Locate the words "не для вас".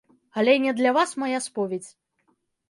0.63-1.11